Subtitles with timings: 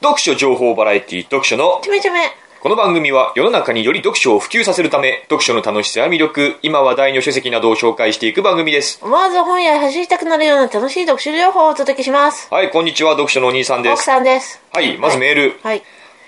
[0.00, 2.20] 読書情報バラエティ読書のちめちめ。
[2.60, 12.46] この番組は世の中により読書を普及させるため読書の楽しさや魅力今話題の書籍などを紹介していく番組です思わず本屋へ走りたくなるような楽しい読書情報をお届けします。
[12.48, 14.62] はいこんにちは読書のお兄さんで奥すさんです。
[14.72, 15.82] はいまずメール、はい。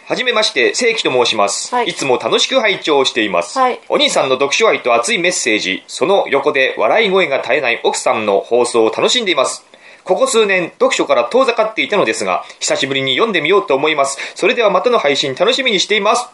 [0.07, 1.95] はじめまして、正規と申します、はいい。
[1.95, 9.65] つも楽しく拝聴しています、はいお兄さんの読書愛と熱いメッセージ、その横で笑い声が絶えない奥さんの放送を楽しんでいます。
[10.11, 14.19] ここ数年、読書から遠ざかっていたのですが、久しぶりに読んでみようと思います。
[14.35, 16.29] それではまたの配信楽しみにしています。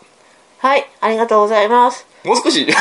[0.61, 0.89] はい。
[1.03, 2.07] ありがとうございます。
[2.25, 2.77] もう少し、 もう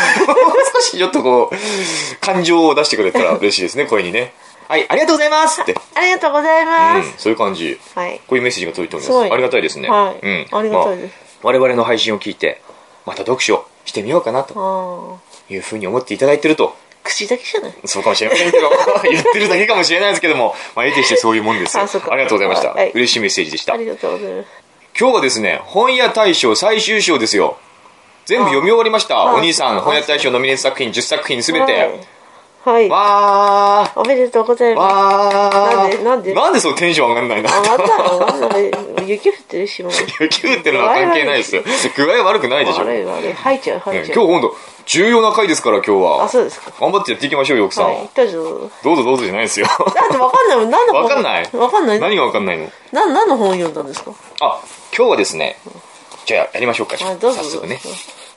[0.73, 4.34] 少しちょっとこう、感情を出してくれたら嬉しいですね、 声にね。
[4.70, 5.76] はい、ありがとうございますって。
[5.95, 7.07] ありがとうございます。
[7.07, 7.77] うん、そういう感じ。
[7.93, 8.21] はい。
[8.26, 9.34] こういうメッセージが届いております。
[9.34, 9.90] ありがたいですね。
[9.90, 10.48] はいうん。
[10.49, 12.62] ありがたいですまあ我々の配信を聞いて、
[13.05, 15.20] また読書してみようかなと。
[15.49, 17.73] いうふうに思っていただいてると、口だけじゃない？
[17.86, 18.70] そうかもしれませんけど、
[19.09, 21.84] 言ってるだけかもしれないですけども、まあ、得てしてそういうもんですよ。
[21.84, 22.73] あそうかりがとうございました。
[22.73, 23.77] はい嬉しいメッセージでしたあ。
[23.77, 24.48] りがとうございます。
[25.00, 27.58] 今日はですね、本屋大賞最終章ですよ。
[28.26, 29.18] 全部読み終わりました。
[29.20, 31.74] あお兄さん、あ本屋大賞ノミネート作品10作品すべて。
[31.74, 31.91] はい。
[32.66, 32.90] はい。
[32.90, 33.99] わー。
[33.99, 34.94] おめでとうございます。
[34.94, 35.88] わー。
[35.88, 36.34] なんでなんで？
[36.34, 37.49] なんでそうテンション上がんないの？
[37.49, 39.91] あ、また、また、雪降ってるし、もう。
[40.20, 41.62] 雪降ってるのは関係ないですよ。
[41.96, 42.80] 具合悪くないでしょ。
[42.80, 43.34] 悪い悪い。
[43.34, 44.16] 吐いちゃう、吐ねいちゃう。
[44.16, 44.55] 今日今度、
[44.88, 46.24] 重要な回ですから今日は。
[46.24, 46.72] あ、そうですか。
[46.82, 47.85] 頑張ってやっていきましょうよ、奥さん。
[47.85, 48.10] はい。
[48.16, 48.72] どうぞ。
[48.84, 49.68] どうぞどうぞじゃないですよ。
[49.68, 50.70] だってわかんないもん。
[50.72, 51.04] 何の本？
[51.04, 52.00] わかんないわかんない。
[52.00, 52.72] 何がわかんないの？
[52.91, 54.12] な、何の本読んだんですか？
[54.41, 54.60] あ、
[54.98, 55.60] 今日はですね、
[56.26, 56.98] じゃあやりましょうか。
[57.05, 57.79] はいどうぞ早速ね。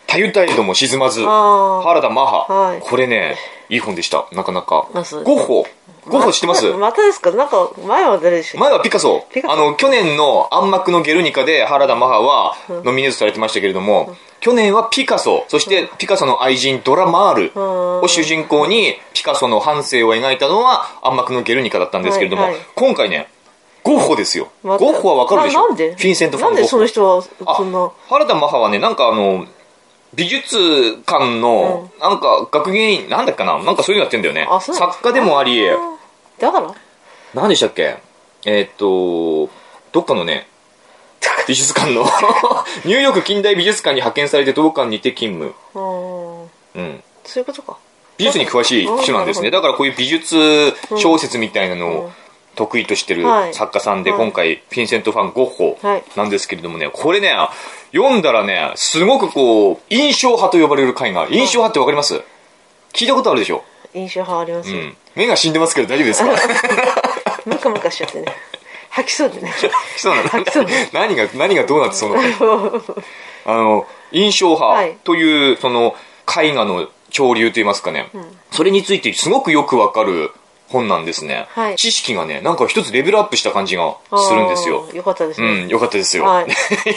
[0.07, 3.37] たゆたゆとも沈まず、原田マハ、はいこれね、
[3.69, 4.27] いい本でした。
[4.33, 4.86] なかなか。
[4.92, 5.66] ゴッホ。
[6.06, 6.70] ゴッホ知ってます？
[6.72, 7.30] ままたですか？
[7.33, 9.27] なんか、前は誰でしたっ前はピカソ。
[9.47, 15.44] あの去年の暗幕のゲルニカで原田マハはノミネートされてましたけれども、去年はピカソ。
[15.48, 18.00] そしてピカソの愛人ドラマールうん。
[18.00, 22.61] を主人公にピカソの半生を描いたのは暗幕のゲルニカだったんですけれども、はいはい。
[22.74, 23.28] 今回ね
[23.84, 25.66] ゴッホですよ、けまたゴッホはわかるでしょ？
[25.66, 26.56] フィンセント・ファン・ゴッホ。
[26.56, 29.46] なんでその人は、あそんな、原田マハはねなんかあの
[30.14, 33.62] 美術館の、なんか学芸員なんだっけかな？
[33.62, 34.46] なんかそういうのやってんだよね。
[34.51, 35.61] あ、そうなんです作家でもあり。
[35.61, 35.77] ー。
[36.39, 36.74] だから
[37.35, 37.98] 何でしたっけ？
[38.46, 39.51] えーっと、
[39.92, 40.48] どっかのね、
[41.46, 42.02] 美術館の、
[42.85, 45.55] ニューヨーク近代美術館に派遣されて同館にて勤務。
[45.74, 46.83] うーん。
[46.86, 47.02] うん。
[47.25, 47.77] そういうことか。
[48.17, 49.48] 美術に詳しい人なんですね。
[49.48, 52.13] うんだからこういう美術小説みたいなのを
[52.58, 53.55] 得意としてるはい。
[53.55, 54.20] 作家さんで、はい。
[54.20, 56.02] 今回、フィンセント・ファン・ゴッホはい。
[56.17, 57.35] なんですけれどもね、これね、
[57.92, 61.29] 読んだらね、すごくこう、印象派と呼ばれる絵画。
[61.30, 62.20] 印象派ってわかります？
[62.92, 63.63] 聞いたことあるでしょ？
[63.95, 64.77] 印象派ありますよ。
[64.79, 64.96] うん。
[65.14, 66.30] 目が死んでますけど大丈夫ですか？
[67.46, 68.27] ムカムカしちゃってね。
[68.90, 69.52] 吐きそうでね。
[69.96, 70.29] そうなの？
[70.29, 72.83] 吐きそう何が、何がどうなってそうなの？
[73.46, 74.85] あの、印象はい。
[74.86, 75.95] 派という、その、
[76.27, 78.11] 絵画の潮流といいますかね、
[78.51, 80.30] それについてすごくよくわかる
[80.68, 83.96] 本なんですね、はい知識がね、なんか一つレベルアップした感じが
[84.27, 85.64] するんですよよかったですうね。
[85.64, 86.24] ん、よかったですよ。
[86.24, 86.46] はい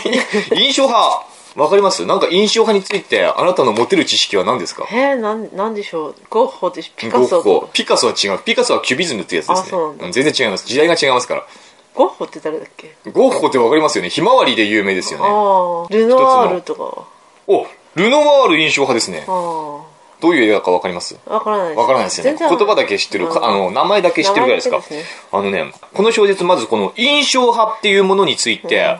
[0.56, 2.06] 印象派、わかります？
[2.06, 4.88] なんか印象派について、あなたの持てる知識は何ですか？
[4.92, 6.16] えー、なん、なんでしょう。
[6.30, 7.42] ゴッホでしピカゴッソ。
[7.42, 8.40] ホピカソは違う。
[8.40, 10.12] ピカソはキュビズムってやつですね。
[10.12, 10.66] 全然違います。
[10.68, 11.46] 時代が違いますから。
[11.94, 12.96] ゴッホって誰だっけ？
[13.12, 14.10] ゴッホってわかりますよね。
[14.10, 15.26] ひまわりで有名ですよね。
[15.28, 17.04] ああ、ルノワールとか。
[17.48, 17.66] お、
[17.96, 19.26] ルノワール印象派ですね。
[19.28, 19.82] あ
[20.22, 21.18] どういう映画かわかります？
[21.28, 21.34] あ。
[21.34, 21.80] わからないです。
[21.80, 22.40] わからないですよね。
[22.40, 24.82] 言葉だけ知ってる、かあの、名前だけ知ってるぐらいですか？
[24.82, 29.00] すねあのね、この小説、まずこの印象派っていうものについて、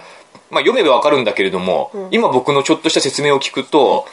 [0.50, 4.06] まあ読めばわかるんだけれども、今僕のちょっとした説明を聞くと、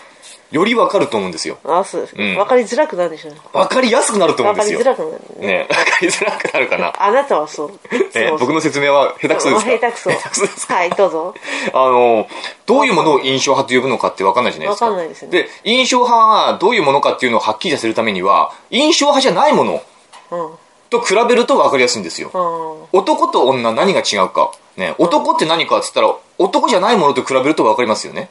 [0.50, 1.58] よりわかると思うんですよ。
[1.64, 2.22] ああ、そうですか。
[2.22, 3.40] うんわかりづらくなるでしょうね。
[3.52, 4.78] わかりやすくなると思うんですよ。
[4.78, 5.46] わかりづらくなるね。
[5.46, 6.92] ね、わかりづらくなるかな。
[6.98, 7.80] あなたはそう。
[8.14, 9.70] えそう僕の説明は下手くそですか？
[9.70, 10.10] 下手くそ。
[10.10, 10.74] 下手くそですか？
[10.74, 11.34] はい、どうぞ。
[11.74, 12.26] あの、
[12.66, 14.86] どういうものを印象派と呼ぶのかって分かんないじゃないですか。
[14.86, 19.82] わかんないですねで、印象派がどういうものかっていうのをはっきりさせるためには、印象派じゃないもの
[20.30, 20.50] うん。
[20.90, 22.30] と比べると分かりやすいんですよ。
[22.32, 22.98] うん。
[22.98, 24.52] 男と女何が違うか。
[24.78, 28.30] ね、男って何かっつったら、男じゃないものと比べると分かりますよね。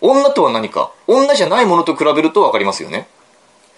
[0.00, 0.90] 女とは何か。
[1.06, 3.08] 女じゃないものと比べると分かりますよね。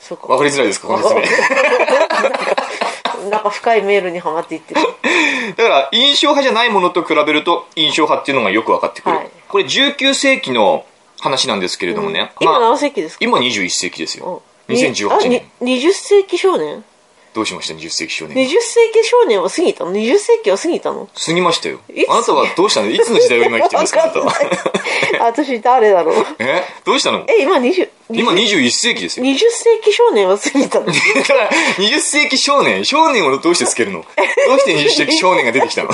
[0.00, 0.26] そうか。
[0.28, 0.88] 分かりづらいですか？
[0.88, 1.22] この説明。
[3.30, 4.80] なんか深いメールにはまっていってる。
[5.56, 9.16] だから、印象派じゃないものと比べると、印象派っていうのがよく分かってくる。
[9.16, 10.84] はいこれ19世紀の
[11.20, 12.30] 話なんですけれどもね。
[12.38, 13.24] 今まあ何世紀ですか？
[13.24, 14.42] 今21世紀ですよ。
[14.68, 15.42] に2018あ年。
[15.60, 16.84] に20世紀少年？
[17.32, 18.36] どうしました ?20 世紀少年。
[18.36, 19.84] 20世紀少年は過ぎた？
[19.84, 21.08] の ?20 世紀は過ぎたの？
[21.14, 21.78] 過ぎましたよ。
[22.08, 22.90] あなたはどうしたの？
[22.90, 24.32] いつの時代を今生きてるんですかあなたは。
[25.20, 26.24] あ 私誰だろう？
[26.40, 26.62] え？
[26.84, 27.24] どうしたの？
[27.28, 29.26] え、今20、今21世紀ですよ。
[29.26, 30.86] 20世紀少年は過ぎたの？
[30.86, 32.84] だから、20世紀少年。
[32.84, 34.04] 少年をどうしてつけるの？
[34.48, 35.90] どうして20世紀少年が出てきたの？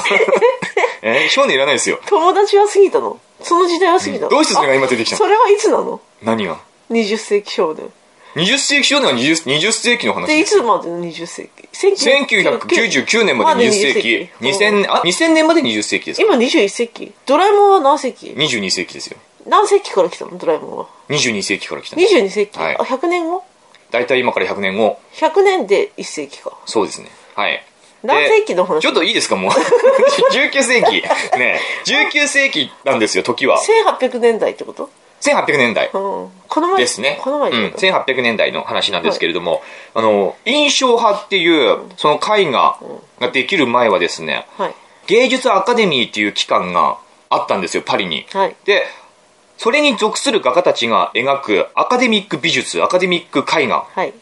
[1.03, 1.29] え？
[1.29, 2.01] 少年いらないですよ。
[2.07, 3.21] 友達は過ぎたの？
[3.43, 4.29] その時代は過ぎたの？
[4.31, 5.25] どうしてそれが今出てきたの？
[5.25, 6.01] あそれはいつなの？
[6.23, 6.59] 何が
[6.91, 7.93] ?20 世紀少年。
[8.37, 10.27] 20世紀少年は 20, 20世紀の話。
[10.27, 14.29] で、いつまでの20世紀？1999年まで20世紀。
[14.41, 16.27] 2000あ2000年まで20世紀ですか？
[16.27, 17.15] 今21世紀。
[17.25, 19.17] ドラえもんは何世紀？22世紀ですよ。
[19.47, 20.37] 何世紀から来たの？
[20.37, 22.77] ドラえもんは？22世紀から来たんです22世紀、はい。
[22.77, 23.43] あ100年後？
[23.91, 24.99] 大体今から100年後。
[25.15, 26.53] 100年で1世紀か。
[26.67, 27.09] そうですね。
[27.35, 27.65] はい。
[28.03, 28.83] 何で世紀の話？
[28.83, 29.37] ちょっといいですか？
[29.37, 29.51] もう。
[29.51, 31.03] 19世紀。
[31.39, 33.59] ね19世紀なんですよ時は。
[33.99, 34.91] 1800年代ってこと？
[35.21, 35.93] 1800年代うん。
[35.93, 37.19] この前ですね。
[37.23, 39.63] この前うん、ってこと1800年代の話なんですけれども、
[39.95, 42.79] あの、印象派っていう、その絵画
[43.21, 44.75] ができる前はですね、はい。
[45.07, 46.99] 芸術アカデミーっていう機関が
[47.31, 48.27] あったんですよ、パリに。
[48.33, 48.57] はい。
[48.65, 48.85] で、
[49.59, 54.13] それに属する画家たちが描くアカデミック美術、アカデミック絵画っはい。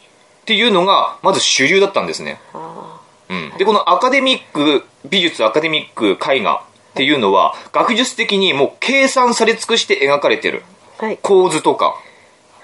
[0.45, 2.39] ていうのが、まず主流だったんですね。
[2.53, 2.99] あ
[3.29, 10.63] うん、でこのアカデミック美術アカデミック絵画っていうのは学術的にもう計算され尽くして描かれてる
[11.21, 11.95] 構図とか。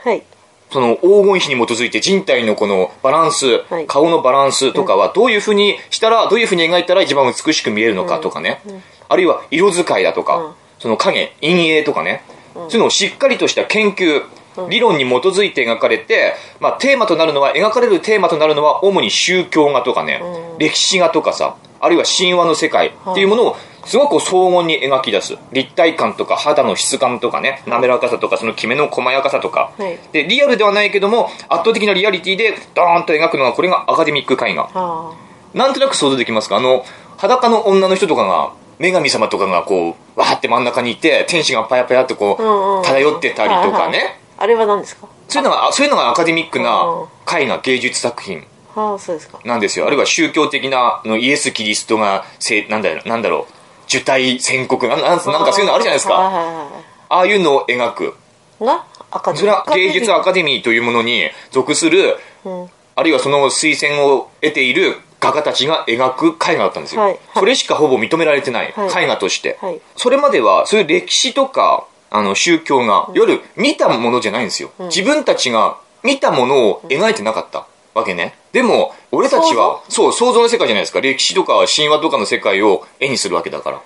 [0.04, 0.24] はい。
[0.72, 3.88] その黄金比に基づいて人体のこのバランス、はい。
[3.88, 8.62] 顔のバランスとかはどういうふうにしたらどういうふうに描いたら一番美しく見えるのかとかね、
[9.10, 10.54] あるいは色使いだとか、うん。
[10.80, 12.24] その影陰影とかね、
[12.54, 14.24] そういうのをしっかりとした研究
[14.70, 20.22] 理論に基づいて描かれて、まあ、テーマとなるのは描かれるテーマとなるのは主に宗教画とかね、
[20.58, 23.56] 歴史画とかさあるいは神話の世界っていうものを
[23.86, 25.38] すごく荘厳に描き出す。
[25.52, 29.98] 立体感とか肌の質感とかね滑らかさとかそのきめの細やかさとか、はい。
[30.12, 34.70] でリアルではないけども圧倒的なリアリティでドーンと描くのがこれがアカデミック絵画。
[34.74, 35.14] あ
[35.54, 36.58] なんとなく想像できますか？
[36.58, 36.86] あの
[37.18, 42.84] 裸の女の人とかが女神様とかがこうわーって真ん中にいて天使がパヤパヤってこう、あうんうん。
[42.84, 45.08] 漂ってたりとかね、はいはいあれは何ですか？
[45.28, 47.08] そういうのがあそういうのがアカデミックなうん
[47.42, 48.44] 絵画芸術作品。
[48.76, 49.40] ああそうですか。
[49.46, 49.86] なんですよ。
[49.86, 53.54] あるいは宗教的なあのイエス・キリストがせなんだろうなんだろう
[53.92, 54.88] 受胎宣告。
[54.88, 56.14] なんなんなんかそういうのあるじゃないですか。
[56.14, 58.16] はいはいはああいうのを描く。
[58.60, 62.70] それは芸術アカデミーというものに属する、うん。
[62.96, 67.20] あるいはその推薦を得ている画家たちが描く絵画だったんですよ、はいはい。
[67.36, 69.04] それしかほぼ認められてない、はい。
[69.04, 69.82] 絵画として、はい。
[69.98, 78.36] それまではそういう歴史とかあの宗教が夜見たものじゃないんですよ、自分たちが見たものを描いてなかったわけね。
[78.52, 81.02] でも俺たちはそう想像の世界じゃないですか。
[81.02, 83.82] 歴史とか神話とかの世界を絵にするわけだから。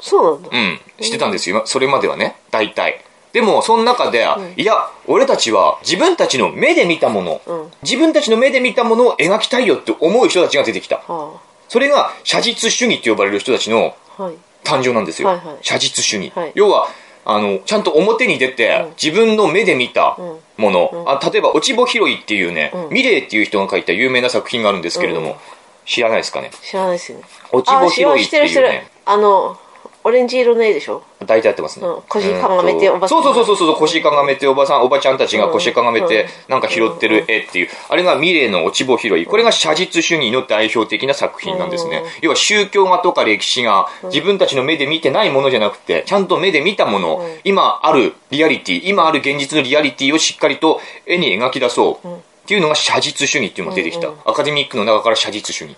[0.00, 0.48] そうなんだ。
[0.52, 3.04] うん、してたんですよ、それまではね、大体。
[3.32, 7.70] でも、その中で、いや、俺たちは自分たちの目で見たもの、うん。
[7.82, 10.96] 自分たちの目で見たものを描きたいよって思う人たちが出てきた。
[10.96, 14.34] はそれが、写実主義って呼ばれる人たちのあはい。
[14.64, 15.28] 誕生なんですよ。
[15.28, 15.56] はいはい。
[15.62, 16.32] 写実主義。
[16.34, 16.52] はい。
[16.54, 16.88] 要は、
[17.24, 20.16] あの、ちゃんと表に出て、自分の目で見た
[20.56, 25.36] もの、あ例えば、落ち穂拾いっていうね、ミレーっていう人が書いた有名な作品があるんですけれども、
[25.84, 26.50] 知らないですかね？
[26.62, 27.24] 知らないですよね。
[27.52, 29.58] 落ち穂拾いっていうね、あの
[30.02, 31.02] オレンジ色の絵でしょ？
[31.20, 31.86] 大体やってますね。
[31.86, 32.02] うん。
[32.08, 33.22] 腰かがめておばさん。
[33.22, 39.26] そうそうそうそう、腰かがめておばさん、おばちゃんたちが腰かがめて、なんか拾ってる絵っていう、あれがミレーの落ち穂拾い。
[39.26, 42.02] これが写実主義の代表的な作品なんですね。
[42.22, 52.08] 要は宗教画とか歴史が自分たちの目で見てないものじゃなくて、ちゃんと目で見たもの、今あるリアリティ、今ある現実のリアリティをしっかりと絵に描き出そう。
[52.08, 54.08] っていうのが写実主義っていうのが出てきた。
[54.24, 55.76] アカデミックの中から写実主義。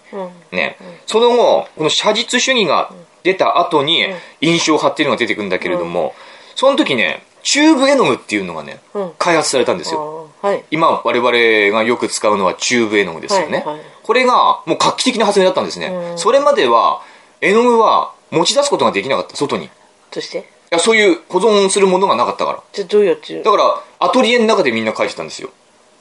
[0.53, 0.79] ね。
[1.07, 4.07] その後、この写実主義が出た後に、
[4.41, 6.15] 印象派っていうのが出てくるんだけれども、
[6.55, 10.29] その時ね、チューブ絵の具っていうのがね、うん開発されたんですよ。
[10.43, 13.59] あはい今、我々がよく使うのはチューブ絵の具ですよね。
[13.67, 16.15] はいはいこれが、もう画期的な発明だったんですね。
[16.17, 17.03] それまでは、
[17.41, 19.67] 絵の具は持ち出すことができなかった、外に。
[19.67, 19.71] い
[20.11, 20.51] そして？
[20.71, 22.63] や、そういう保存するものがなかったから。
[22.73, 23.41] じゃあどうやって？
[23.41, 25.51] だから、アトリエの中でみんな描いてたんですよ。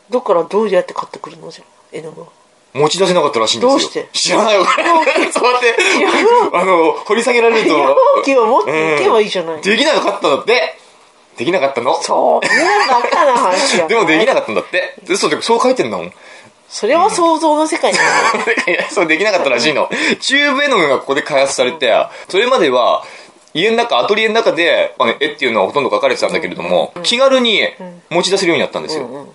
[0.10, 2.28] どっからどうやって買ってくるのじゃあ絵の具は？
[2.74, 3.72] 持ち出せなかったらしいんですよ。
[3.72, 4.10] どうして？
[4.14, 4.66] 知らないわ。
[4.66, 5.76] そうやって、
[6.54, 7.78] あの、掘り下げられると。
[7.78, 10.78] 容器を持っていけばいいじゃない、できなかったんだって。
[11.38, 12.02] できなかったの。
[12.02, 14.96] そうみんなバカな話や でもできなかったんだって。
[15.08, 16.08] 嘘で、そう書いてんだもん。
[16.08, 16.12] い
[16.70, 18.00] それは想像の世界な
[18.90, 19.90] そうできなかったらしいの。
[20.22, 21.94] チューブ絵の具がここで開発されて、
[22.30, 23.04] それまでは、
[23.54, 27.68] 家の中、アトリエの中で、まあ絵っていうのはほとんど描かれてたんだけれども、気軽に
[28.10, 29.28] 持ち出せるようになったんですよ。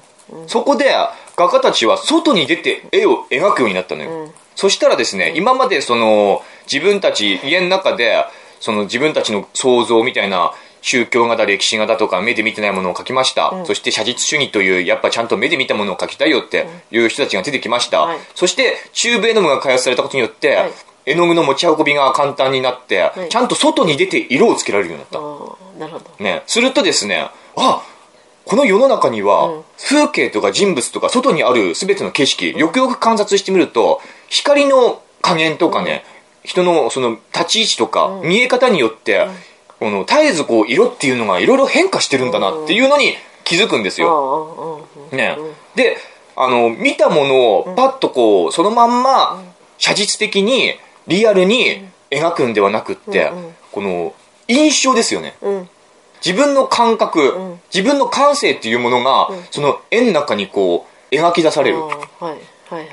[0.46, 0.94] そこで、
[1.36, 4.32] 画家たちは外に出て絵を描くようになったのよ。
[4.54, 8.24] そしたらですね、今までその、自分たち、家の中で、
[8.58, 13.52] その自分たちの想像みたいな、宗教画だ、歴史画だとか、目で見てないものを描きました。
[13.64, 18.02] そして写実主義という、やっぱちゃんと目で見たものを描きたいよっていう人たちが出てきました。
[18.02, 18.18] はい。
[18.34, 20.72] そして、チューブ絵の具が開発されたことによって、はい。
[21.04, 23.28] 絵の具の持ち運びが簡単になって、い。
[23.28, 25.56] ちゃんと外に出て色をつけられるようになった。
[25.78, 26.24] なるほど。
[26.24, 27.82] ね、するとですねあ
[28.46, 36.04] この世の中には、風景とか人物とか外にある全ての景色、よくよく観察してみると光の加減とかね、
[36.44, 39.26] 人のその立ち位置とか、見え方によって、
[39.80, 44.86] この絶えずこう色っていうのがいろいろ変化してるんだなっていうのに気づくんですよ。
[45.10, 45.36] ね。
[45.74, 45.96] で、
[46.36, 49.42] あの、見たものをパッとこう、そのまんま、
[49.78, 50.74] 写実的に、
[51.08, 53.32] リアルに描くんではなくって、
[53.72, 54.14] この、
[54.46, 55.34] 印象ですよね。
[56.16, 57.60] うんうん自分の感覚、ん。
[57.72, 61.80] 自分の感性っていうものが、その絵の中にこう、描き出される。
[61.80, 62.38] はいはい
[62.70, 62.88] はい。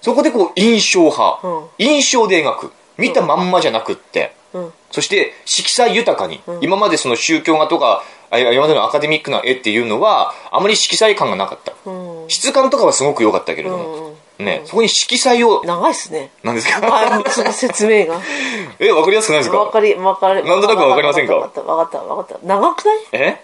[0.00, 1.46] そこでこう、印象派。
[1.46, 1.66] うん。
[1.78, 2.72] 印象で描く。
[2.96, 4.34] 見たまんまじゃなくって。
[4.52, 4.72] うん。
[4.90, 12.28] そして色彩豊かに、今までその宗教画とかあ今までのアカデミックな絵っていうのはあまり色彩感がなかった、うん。
[12.28, 16.30] 質感とかはすごく良かったけれども、ね、そこに色彩を長いっすね。
[16.42, 16.80] なんですか？
[16.82, 18.20] あその説明が。
[18.80, 19.58] えわかりやすくないですか？
[19.58, 21.36] わかりわかりなんとなくわかりませんか？
[21.36, 22.98] わかったわかったわかった長くない？
[23.12, 23.40] え？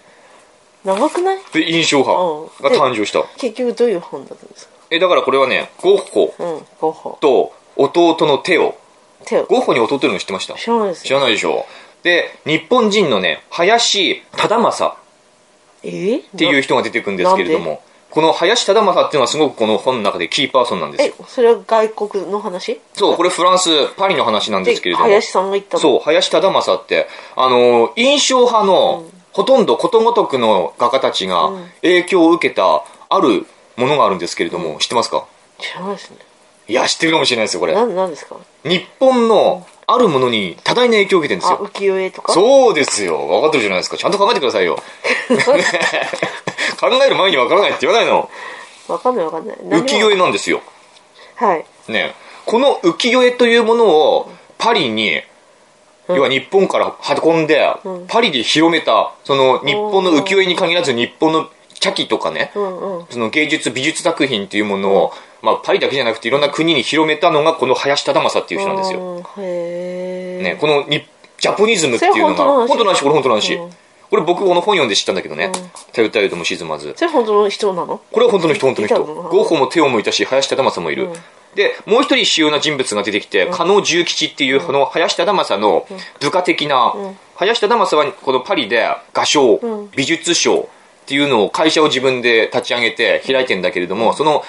[0.83, 1.39] 長くない？
[1.53, 3.23] で印象派が誕生した。
[3.37, 4.73] 結局どういう本だったんですか？
[4.89, 7.17] えだからこれはねゴッホうんゴッホ。
[7.21, 8.75] と弟のテオ。
[9.25, 10.55] 手をゴッホに弟いるの知ってました？
[10.55, 11.65] 知らないです知らないでしょ？
[12.03, 14.97] で日本人のね林忠正
[15.83, 16.17] え？
[16.17, 17.81] っっていう人が出てくるんですけれども
[18.11, 21.13] この林忠正っていうのはすごくこの本の中でキーパーソンなんですよ。
[21.19, 22.79] えそれは外国の話？
[22.93, 25.05] そうこれフランスパリの話なんですけれども。
[25.05, 25.81] 林さんが言ったの？
[25.81, 31.49] そう林忠正ってあの印象派の、ほとんどことごとくの画家たちが
[31.81, 33.45] 影響を受けたある
[33.77, 35.25] ものがあるんですけれども、知ってますか？
[35.57, 36.17] 知らないですね。
[36.67, 37.73] いや知ってるかもしれないですよこれ。
[37.73, 38.35] なんなんですか？
[38.63, 41.59] 日本のあるものに多大な影響を受けてるんですよ。
[41.61, 42.33] あ浮世絵とか？
[42.33, 43.27] そうですよ。
[43.27, 43.97] 分かってるじゃないですか。
[43.97, 44.77] ちゃんと考えてくださいよ。
[46.79, 48.29] 考える前に分からないって言わないの。
[48.87, 49.57] わかんないわかんない。
[49.57, 50.61] 浮世絵なんですよ。
[51.35, 51.65] はい。
[51.87, 52.15] ね。
[52.45, 55.21] この浮世絵というものをパリに、
[56.09, 57.65] 要は日本から運んで、
[58.07, 63.05] パリで広めたその日本の浮世絵に限らず日本の茶器とかね、うんうん。
[63.09, 71.05] その芸術美術作品っていうものを、まあ、パリだけじゃなくていろんな国に広めたのがこの林忠正っていう人なんですよ、ね、このに
[71.39, 73.01] ジャポニズムっていうのが本当の話？
[73.01, 73.69] これ本当の話、うん。
[74.11, 75.51] これ僕この本読んで知ったんだけどね
[75.93, 78.01] 「頼ったりとも沈まず」それ本当の人なの？
[78.11, 79.03] これは本当の人本当の人。
[79.03, 81.09] ゴッホもテオもいたし林忠正もいる、
[81.55, 85.87] でもう一人主要な人物が出てきて、加納重吉っていうこの林忠正の
[86.19, 86.93] 部下的な、
[87.35, 89.59] 林忠正はこのパリで画商、
[89.95, 94.43] 美術商っていうのを会社を自分で立ち上げて開いてんだけれども、その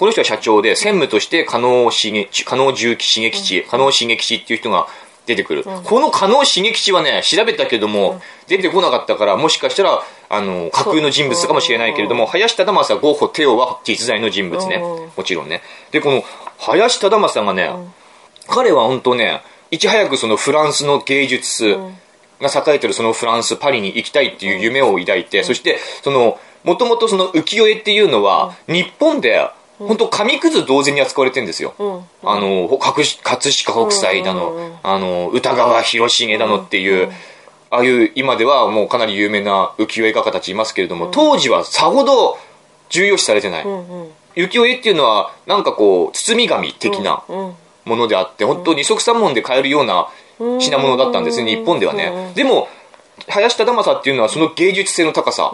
[0.00, 4.86] この人は社長で専務として加納重加納重吉重吉加納重吉っていう人が
[5.26, 15.10] 出てくる、この加納重吉はね調べたけども、出てこなかったからもしかしたらあの架空の人物かもしれないけれども、林忠正ゴッホテオは実在の人物ね、うん。
[15.14, 15.60] もちろんね。
[15.90, 16.24] でこの
[16.56, 17.70] 林忠正がね、
[18.48, 21.76] 彼は本当ねいち早くそのフランスの芸術
[22.40, 32.04] が栄えてるそのフランスパリに行きたいっていう夢を抱いて、そしてそのもともとその浮世絵っていうのは、日本で本当紙くず同然に扱われてるんですよ、うん。
[32.22, 37.10] あの葛飾北斎だの、あの歌川広重だのっていう、
[37.70, 42.38] ああいう今ではもうかなり有名な浮世絵画家たちいますけれども、当時はさほど
[42.90, 44.10] 重要視されてない、うんうん。
[44.36, 47.54] 浮世絵っていうのはなんかこう包み紙的なうん
[47.86, 50.08] ものであって、本当二足三門で買えるような
[50.60, 52.68] 品物だったんですね、日本ではね、でも
[53.28, 55.52] 林忠正っていうのはその芸術性の高さ、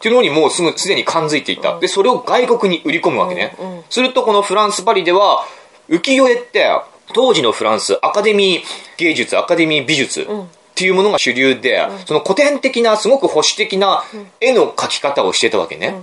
[0.00, 3.54] っていうのにもうすぐすでに感づいていた、でそれを外国に売り込むわけね、
[3.90, 5.44] するとこのフランス・パリでは
[5.90, 6.70] 浮世絵って
[7.12, 8.64] 当時のフランスアカデミー
[8.96, 10.26] 芸術アカデミー美術っ
[10.74, 14.02] ていうものが主流で、その古典的なすごく保守的な
[14.40, 15.94] 絵の描き方をしてたわけね、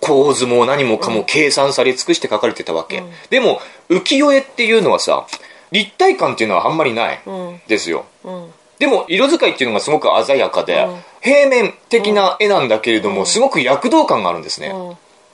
[0.00, 5.28] 構図も何もかも計算され尽くして描かれてたわけ、でも浮世絵っていうのはさ
[5.70, 7.60] 立体感っていうのはあんまりないん。
[7.68, 8.50] ですよ、うん。
[8.78, 10.88] でも色使いっていうのがすごく鮮やかで、
[11.24, 14.74] 平面的な絵なんだけれども、すごく躍動感があるんですね,、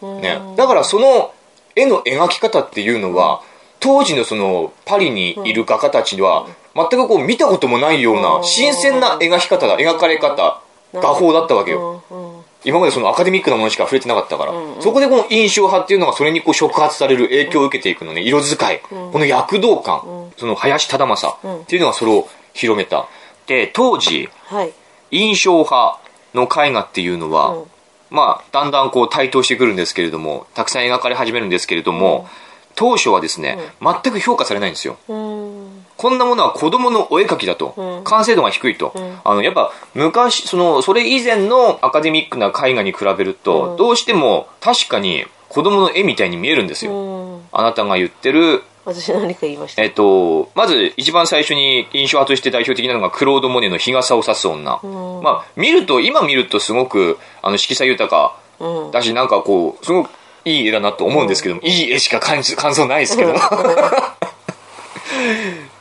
[0.00, 0.20] うん。
[0.20, 0.40] ね。
[0.56, 1.32] だからその
[1.75, 3.42] 絵の描き方っていうのは
[3.80, 10.62] 当時のそのパリにいる画家たちには全くこう見たこともないような新鮮な描き方だ描かれ方
[10.94, 12.37] 画法だったわけよ、うん。
[12.37, 12.44] うん。
[12.64, 23.09] 今までそのアカデミックなものしか触れてなかったから、そこでこの印象派っていうのがそれにこう触発される影響を受けていくのね色使い、この躍動感、その林忠正っていうのがそれを広めた。
[23.47, 24.73] で当時はい
[25.11, 25.99] 印象派
[26.35, 27.64] の絵画っていうのは、うん。
[28.11, 32.29] まあだんだんこう台頭してくるんですけれどもたくさん描かれ始めるんですけれども、
[32.75, 34.97] 当初はですね、全く評価されないんですよ。
[35.09, 35.85] うん。
[35.97, 38.05] こんなものは子供のお絵描きだと、うん。
[38.05, 43.76] 完成度が低いと、あのやっぱ昔そのそれ以前のアカデミックな絵画に比べると、うん。
[43.76, 47.43] どうしても確かに子供の絵みたいに見えるんですよ、うん。
[47.52, 49.82] あなたが言ってる私何か言いました？
[49.82, 55.22] えっと、まず一番最初に印象派として代表的なのがクロード・モネの日傘を差す女、ん。
[55.22, 58.37] まあ見ると今見るとすごくあの色彩豊か。
[58.58, 58.90] うん。
[58.90, 60.10] だしなんかこうすごく
[60.44, 63.34] いい絵だなと思うんですけども、いい絵しか感じ感想ないですけど、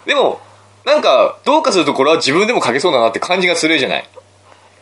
[0.05, 0.41] でも
[0.85, 4.09] なんかどうかするとこれは自分でも描けそうだなって感じがするじゃない。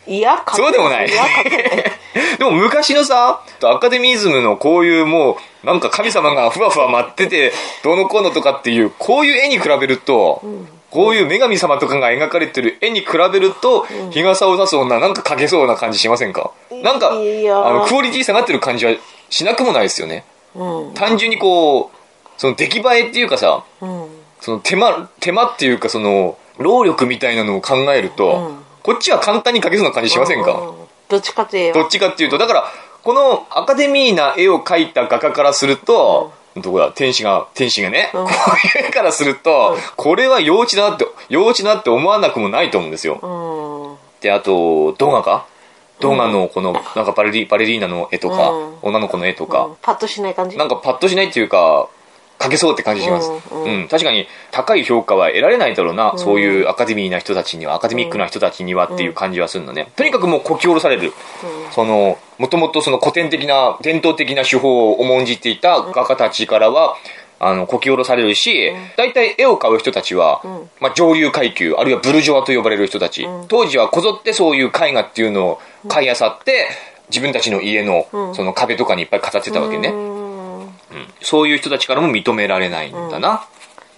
[0.07, 1.07] いや、そうでもない。
[1.07, 1.83] いや、書けない。
[2.38, 10.42] でも昔のさ、アカデミズムのこういうもう、なんか神様がふわふわ待ってて、どうのこうのとかっていう、こういう絵に比べると、
[10.90, 16.52] こういう女神様とかが描かれてる絵に比べると、日傘を差す女なんか描けそうな感じしませんか？
[16.72, 18.94] なんか、あの、クオリティ下がってる感じは
[19.30, 20.24] しなくもないですよね。
[20.56, 20.94] うん。
[20.94, 21.98] 単純にこう、
[22.38, 24.08] その出来栄えっていうかさ、うん。
[24.40, 30.76] その手間、手間っていうかその、労力みたいなのを考えると、うんこっちは簡単に描けそうな感じしませんか、う
[31.10, 32.66] どっちかっていうどっちかっていうと、だから、
[33.04, 36.92] このアカデミーな絵を描いた画家からすると、どこだ？
[36.92, 38.26] 天使が、天使がね、うん。
[38.26, 43.20] こういう絵からすると、これは幼稚だなって、幼稚だなって思わなくもないと思うんですよ。
[43.22, 44.22] うん。
[44.22, 45.46] で、あと、動画か？
[46.00, 48.78] 動画のこの、なんかバレリバレリーナの絵とか、うん。
[48.82, 49.76] 女の子の絵とか、うん。
[49.82, 50.58] パッとしない感じ？
[50.58, 51.90] なんかパッとしないっていうか、
[52.39, 53.32] 描けそうって感じします。
[53.51, 53.84] ううん。
[53.84, 59.91] ん、確かに高い評価は得られないだろうな、そういうアカデミーな人たちには、アカデミックな人たちにはっていう感じはするのね。
[59.96, 61.13] とにかくもうこき下ろされる。
[61.72, 66.96] その、もともとその古典的な、伝統的な手法を重んじていた画家たちからは、
[67.39, 70.70] あの、こき下ろされるし、大体絵を買う人たちは、ん。
[70.79, 76.67] まあ上流階級、あるいはブルジョワと呼ばれる人たち、当時はこぞってそういう絵画っていうのを買い漁って、
[77.10, 79.94] 自分たちの家の、その壁とかにいっぱい飾ってたわけね。
[80.91, 83.46] うんそういう人たちからも認められないんだな。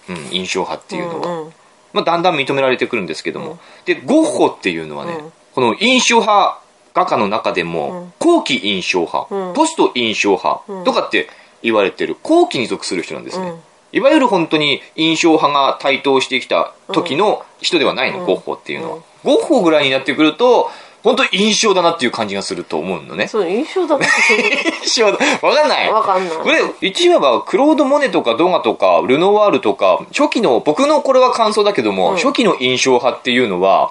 [0.08, 1.40] うん、印象派っていうのは。
[1.42, 1.52] うん
[1.92, 3.58] まあ、だんだん認められてくるんですけども。
[3.84, 6.60] で、ゴッホっていうのはね、うんこの印象派
[6.94, 11.28] 画家の中でも、うん後期印象派、うんポスト印象派とかって
[11.62, 13.48] 言われてる後期に属する人なんですね。
[13.48, 13.60] うん
[13.92, 18.98] いわゆる本当に印象派が台頭してきた時の人ではないの、ゴッホっていうのは。
[19.24, 20.70] ゴッホぐらいになってくると、
[21.02, 23.26] 本当に印象だなっていう感じがすると思うのね。
[23.26, 24.06] そう印象だって
[24.84, 25.18] 印象だ。
[25.42, 25.90] わかんない。
[25.90, 33.90] わかんないこれ、一話はクロード・モネとかドガとかルノワールとか、初期の、僕のこれは感想だけども、うん初期の印象派っていうのは、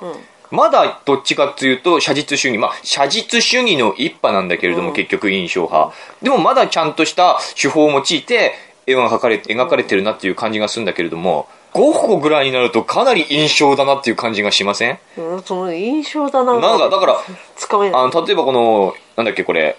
[0.52, 2.58] まだどっちかっていうと写実主義。
[2.58, 5.94] まあ、写実主義の一派なんだけれども、うん結局印象派。
[6.22, 8.54] でもまだちゃんとした手法を用いて、
[8.86, 15.00] 絵が描かれて、描かれてるなっていう感じがするんだけれども、ゴッホぐらいになるとかなり印象だなっていう感じがしません？
[15.18, 16.60] うんその印象だな。
[16.60, 17.18] なんか、だから、
[17.56, 18.02] つかめない。
[18.02, 19.78] あの、例えばこの、なんだっけこれ、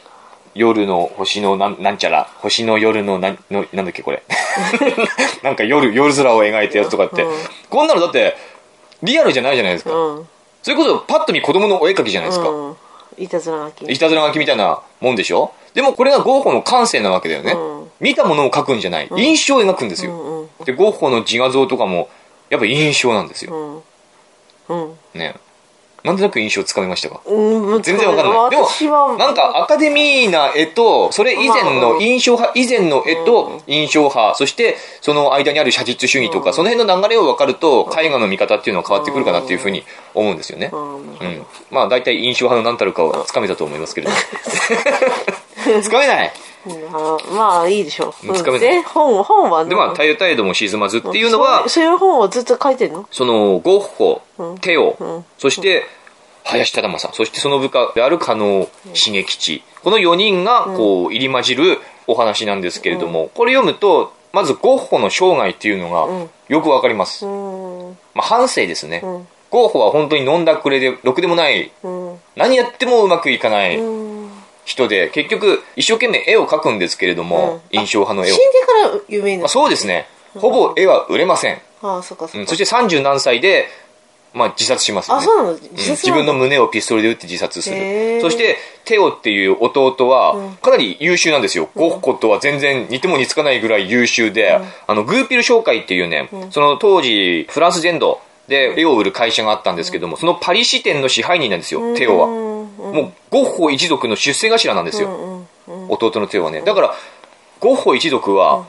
[0.55, 4.23] 夜の星のなんなんちゃら、星の夜のなんのなんだっけこれ。
[5.43, 7.35] なんか夜、夜空を描いたやつとかって、うん。
[7.69, 8.37] こんなのだって、
[9.03, 9.91] リアルじゃないじゃないですか。
[9.93, 10.29] うん。
[10.63, 12.49] それこそパッと見子供のお絵描きじゃないですか。
[12.49, 12.77] うん。
[13.19, 13.93] いたずら書き。
[13.93, 15.53] いたずら書きみたいなもんでしょ？
[15.75, 17.53] でもこれがゴッホの感性なわけだよね。
[17.53, 19.09] うん見たものを描くんじゃない。
[19.17, 20.13] 印象を描くんですよ。
[20.13, 22.11] うんうんで、ゴッホの自画像とかも、
[22.51, 23.83] やっぱ印象なんですよ。
[24.69, 25.37] うんうんね。
[26.03, 27.21] なんとなく印象つかめましたか？
[27.27, 28.51] うん全然わかんない。
[28.51, 28.57] で
[28.89, 39.85] もなんかアカデミーな絵と、それ以前まあの印象派、以前の絵と印象派、そしてその間にある写実主義とか、その辺の流れを分かると、絵画の見方っていうのは変わってくるかなっていうふうに
[40.15, 40.71] 思うんですよね。
[40.73, 41.47] うんうん。
[41.71, 44.19] まあ大体印象派の何たるかをつかめたと思いますけれども。
[45.83, 46.33] つかめない。
[46.93, 48.35] あまあいいでしょう。
[48.35, 48.69] つかめない。
[48.69, 53.09] で本本はで、まあ、タイタイドも沈まずっていうのはそう、いう本をずっと書いてんの？
[53.11, 55.85] その、ゴッホうん、テオうん、そして、
[56.45, 59.63] 林忠正、そしてその部下である加納重吉。
[59.83, 66.31] この4人が、こう、入り混じるお話なんですけれども、これ読むと、まずゴッホの生涯っていうのがうん。
[66.49, 67.27] よくわかります。
[67.27, 67.99] うん。
[68.15, 69.01] まあ、反省ですね。
[69.03, 69.29] うん。
[69.51, 72.19] ゴッホは本当に飲んだくれで、ろくでもない、うん。
[72.37, 73.79] 何やってもうまくいかない。
[73.79, 74.10] うん
[74.71, 77.79] 人で、結局、一生懸命絵を描くんですけれども、うん。
[77.81, 78.35] 印象派の絵を。
[78.35, 78.53] 死ん。
[78.53, 80.07] でから有名にまあ、なるそうですね。
[80.35, 81.61] ほぼ絵は売れません。
[81.83, 82.39] ああそっかそっか。
[82.39, 83.67] うんそして30何歳で、
[84.33, 85.23] まあ、自殺しますよね。
[85.23, 85.59] あそうなのうん。
[85.61, 88.21] 自分の胸をピストルで撃って自殺すへる。
[88.21, 88.21] ー。
[88.21, 91.69] そして、テオっていう弟は、かなり優秀なんですよ。
[91.75, 102.50] ゴッホとは全然似ても似つかないぐらい優秀で、あの、グーピル商会っていうね、その当時、フランス全土で絵を売る会社があったんですけども、そのパリ支店の支配人なんですよ、テオは。
[102.81, 105.09] うんもう、ゴッホ一族の出世頭なんですよ。
[105.09, 105.47] うん
[105.89, 106.63] 弟のテオはね。
[106.63, 106.95] だから、
[107.61, 108.67] ゴッホ一族は、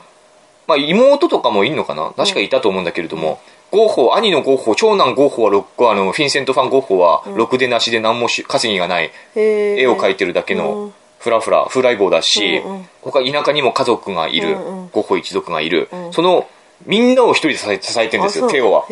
[0.68, 2.12] まあ妹とかもいるのかな？
[2.16, 3.40] 確かいたと思うんだけれども、
[3.72, 5.50] ゴッホ、兄のゴッホ、長男ゴッホは
[5.92, 14.56] あの、フィンセント・ファン・ゴッホは、ろくでなしで何もし稼ぎがない、へ絵を描いてるだけうのん、フラフラ、フライボーだしうんうん、他田舎にも家族がいる
[14.92, 16.46] ゴッホ一族がいる、その、
[16.86, 18.84] みんなを一人で支えてるんですよ、テオは。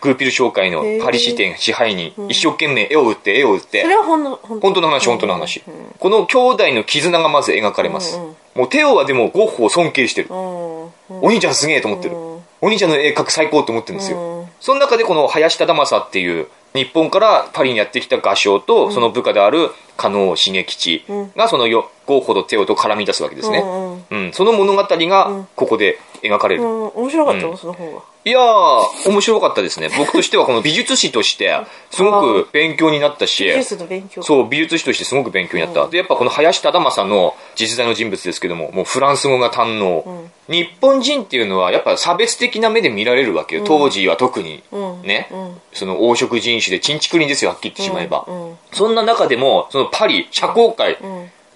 [0.00, 5.62] グーピル商会のパリ支店支配人、一生懸命絵を売って、絵を売ってそ、れはほんの本本当の話、本当の話。
[5.98, 8.18] この兄弟の絆がまず描かれます。
[8.54, 10.28] もうテオはでもゴッホを尊敬してる。
[10.32, 10.90] お
[11.22, 12.16] 兄ちゃんすげえと思ってる。
[12.16, 14.18] うんお兄ちゃんの絵描く最高と思ってるんですよ。
[14.18, 21.04] うんその中でこの林忠正っていう日本からパリにやってきた画商と、その部下である加納重吉
[21.36, 23.64] がそのよゴッホとテオと絡み出すわけですね。
[24.10, 26.62] うんうんうん、その物語がここで描かれる。
[26.62, 28.02] うん、面白かったの、うんその方が。
[28.22, 29.88] いやー、面白かったですね。
[29.96, 31.58] 僕としてはこの美術史として、
[31.90, 34.22] すごく勉強になったし、美術の勉強。
[34.22, 35.88] そう、美術史としてすごく勉強になった。
[35.88, 40.04] で、やっぱこの林忠正の実在の人物ですけども、もうフランス語が堪能。
[40.48, 43.62] 日本人っていうのはやっぱ差別的な目で見られるわけよ。
[43.64, 44.62] 当時は特に。
[44.72, 48.24] うんね、うんその黄色人種でチンチクリンですよ、はっきり言ってしまえば。
[48.26, 50.96] うんそんな中でも、そのパリ、社交界、ん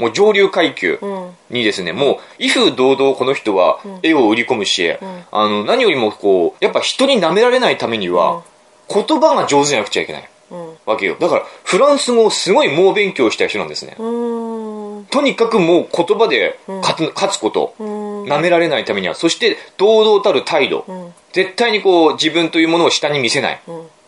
[0.04, 1.30] もう上流階級うん。
[1.50, 4.92] にですね、もう、威風堂々この人は絵を売り込むし、
[5.32, 8.42] あの、何よりもこう、やっぱ人に舐められないためには、
[8.92, 10.76] 言葉が上手じゃなくちゃいけないうん。
[10.84, 11.16] わけよ。
[11.18, 13.96] だから、フランス語をすごい猛勉強した人なんですね。
[13.98, 15.06] うん。
[15.10, 18.24] とにかくもう言葉で勝つ,、勝つこと、ん。
[18.24, 21.14] 舐められないためには、そして堂々たる態度、ん。
[21.32, 23.60] 絶対にこう自分というものを下に見せない。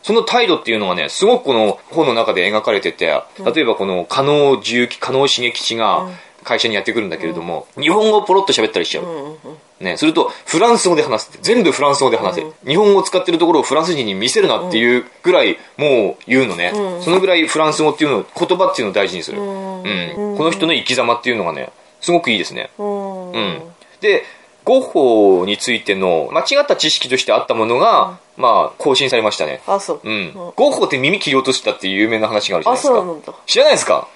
[0.06, 3.06] んその態度っていうのがね、すごくこの本の中で描かれてて、
[3.54, 6.08] 例えばこの加納重機、加納重吉が
[6.44, 9.04] 会社にやってくるんだけれども、日本語をポロッと喋ったりしちゃう。
[9.04, 9.36] うんうん
[9.80, 11.38] ね、すると、フランス語で話すって。
[11.42, 12.46] 全部フランス語で話せ。
[12.66, 16.72] 日本語を使ってるところをフランス人に見せるなっていうぐらい、もう言うのね。
[17.02, 19.38] そのぐらいフランス語っていうのを、言葉っていうのを大事にする。
[19.38, 20.36] うん。
[20.38, 22.70] この人の生き様っていうのがね、すごくいいですね。
[22.78, 23.62] うんうん。
[24.00, 24.24] で、
[24.66, 29.62] ゴッホについての間違った知識としてあったものが、まあ、更新されましたね。
[29.66, 30.00] あそう。
[30.04, 30.32] うん。
[30.34, 32.94] ゴッホって耳切り落としたっていう有名な話があるじゃないあですか。
[32.96, 33.32] そうなんだ。
[33.46, 34.08] 知らないですか？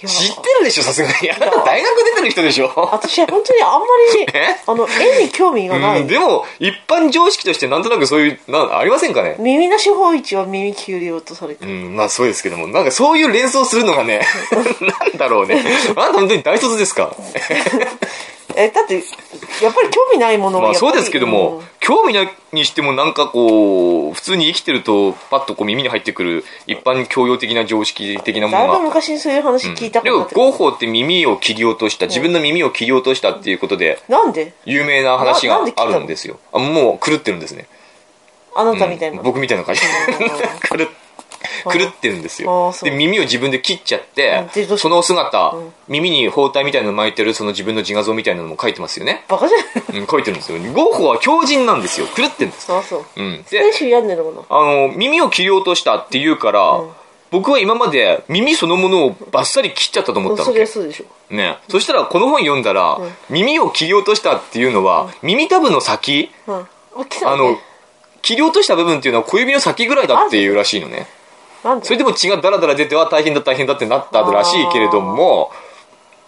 [0.00, 1.30] 知ってるでしょ、さすがに。
[1.30, 2.72] あなた大学出てる人でしょ？
[2.74, 4.56] 私本当にあんまり え？
[4.66, 9.36] あの絵に興味がない、うん、でも一般常識としてなんとなくそういうなありませんかね？
[9.38, 12.66] 耳なし法一は耳切り落とされてる、うんまあそうですけども。
[12.66, 14.22] なんかそういう連想するのがね
[14.80, 15.62] なんだろうね。
[15.94, 17.14] あなた本当に大卒ですか？
[18.56, 18.94] えだって
[19.62, 34.52] やっぱり興味ないものまあそうですけども、興味ないにしてもなんかこう普通に生きてるとパッとこう耳に入ってくる一般教養的な常識的なうんだいぶものが昔にそういう話聞いたことあって、ゴッホって耳を切り落とした自分の耳を切り落としたっていうことでなんで？
[34.64, 36.38] 有名な話があるんですよ。
[36.52, 37.66] あもう狂ってるんですね。
[38.56, 39.80] あなたみたいな、僕みたいな感じ。
[40.68, 40.88] 狂っ
[41.64, 44.44] 狂ってるんですあよで耳を自分で切っちゃって
[44.76, 45.54] その姿、
[45.88, 50.00] 耳に包帯みたいなの巻いてるその自分の自画像みたいなのも書いてますよね、 バカじゃない？
[50.00, 50.58] うん、書いてるんですよ。
[50.72, 52.06] ゴッホは狂人なんですよ。
[52.14, 53.04] 狂ってるんです、そうそう。
[53.16, 53.62] うん、選
[54.06, 54.14] で
[54.48, 56.80] あの耳を切り落としたっていうから、
[57.30, 61.34] 僕は今まで耳そのものをバッサリ切っちゃったと思ったなそりわけゃそうでしょ。
[61.34, 62.98] ね、そしたらこの本読んだら、
[63.28, 66.30] 耳を切り落としたっていうのは、耳たぶの先？
[66.46, 66.66] うん。
[66.96, 67.58] あ来たあの
[68.22, 71.06] 切り落とした部分っていうのは小指の先ぐらいだっていうらしいのね
[71.82, 75.50] それでも血がダラダラ出ては大変だ大変だってなったらしいけれども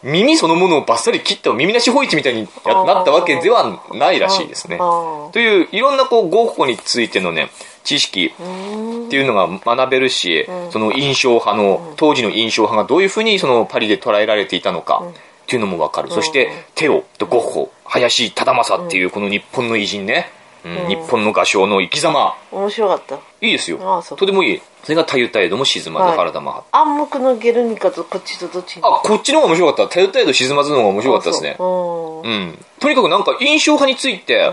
[0.02, 4.78] 耳そのものをバッサリ切った耳なしホイチみたいになったわけではないらしいですね。
[4.78, 7.50] といういろんなこうゴッホについてのね
[7.84, 20.30] 知識っていうのが学べるし、その印象派の、当時の印象派がどういうふうにそのパリで捉えられていたのかっていうのもわかる、そしてテオとゴッホ林忠正っていうこの日本の偉人ね、
[20.64, 20.88] うん。
[20.88, 22.34] 日本の画商の生き様。
[22.50, 23.16] 面白かった。
[23.40, 24.02] いいですよ。
[24.16, 26.16] とてもいいそれが「たゆたえども沈まずはい。
[26.16, 28.82] 原田マハ」暗黙のゲルニカとこっちとどっちに？
[28.84, 31.54] あこっちの方が面白かった「たゆたえど沈まず」の方が面白かったですね。
[31.58, 32.30] そうう。
[32.30, 34.50] んうん、とにかくなんか印象派について、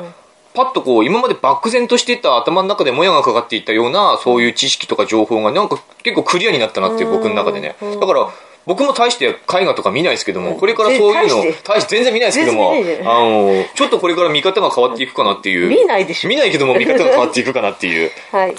[0.54, 7.76] パッとこう今まで漠然としていた頭の中でもやがかかっていたようなそういう知識とか情報がなんか結構クリアになったなっていう僕の中でね。
[8.00, 8.30] だから
[8.66, 11.96] 僕も大して絵画とか見ないですけどもこれからそういうの大して？
[11.96, 12.74] 全然見ないですけどもあ
[13.20, 15.70] のちょっとこれから見方が変わっていくかなっていう。
[15.70, 16.30] 見ないでしょ。
[16.30, 18.12] 見ないけども見方が変わっていくかなっていう。
[18.32, 18.56] はい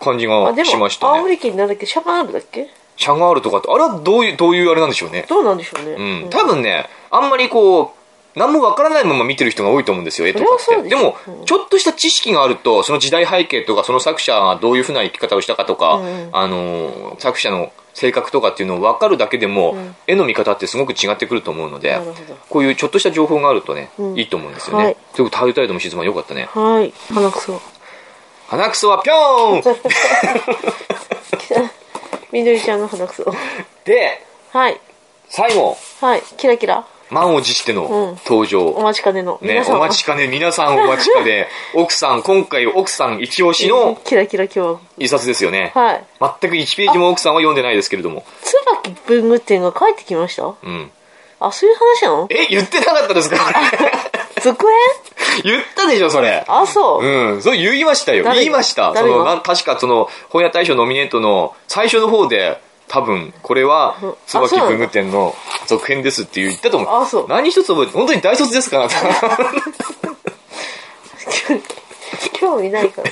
[0.00, 1.86] 感じあがしました青ね森県なんだっけ？
[1.86, 2.68] シャガールだっけ？
[2.96, 5.26] シャガールとかってあれはどういうどういうあれなんでしょうね。
[5.28, 5.92] どうなんでしょうね。
[6.24, 10.88] うん、多分ねあんまりこう何もわからないまま見てる人が多いと思うんですよ絵とかって。
[10.88, 16.00] でも、ちょっとした知識があるとその時代背景とかその作者がどういうふうな生き方をしたかとか、
[16.32, 21.98] あのー作者の性格とかっていうのを分かるだけでも、絵の見方ってすごく違ってくると思うので
[22.48, 24.96] こういうちょっとした情報があるとね、いいと思うんですよね、はい。
[25.14, 26.48] ということで「タイタイドも沈まよかったね。
[26.52, 26.92] はい。
[27.12, 27.60] 鼻くそ
[28.48, 31.62] 鼻くそはぴょーん。
[32.32, 33.24] みどりちゃんの鼻くそ。
[33.84, 34.80] ではい。
[35.28, 35.76] 最後。
[36.00, 36.22] はい。
[36.36, 36.84] キラキラ。
[37.10, 38.18] 満を持してのうん。
[38.26, 39.38] 登場、お待ちかねの。
[39.40, 45.70] ね、お待ちかね、皆さん お待ちかね、奥さん、今回奥さん一押しのキラキラ今一冊ですよね。
[45.74, 46.04] 日はい。
[46.20, 48.24] 全く1ページも奥さんは読んでないですけれども。
[48.42, 50.42] 椿文具店が帰ってきました？
[50.44, 50.90] うん。
[51.40, 52.26] あそういう話なの？
[52.30, 53.36] え、言ってなかったですか？
[54.40, 55.42] 続編？
[55.44, 56.44] 言ったでしょ、それ。
[56.48, 58.24] あそう、うん、そう言いましたよ。
[58.24, 58.88] 言いました。
[58.88, 59.16] そ誰が？
[59.18, 64.76] の、な確かその、本屋大賞ノミネートの最初の方で、多分、これはうん、椿あそうなんだ。
[64.76, 65.34] 文具店の
[65.66, 66.88] 続編ですって言ったと思う。
[67.02, 67.26] あそう。
[67.28, 68.88] 何一つ覚えて、本当に大卒ですかな
[72.32, 73.10] 興味ないから。